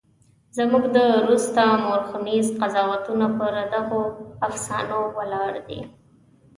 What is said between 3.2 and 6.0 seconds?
پر دغو افسانو ولاړ دي.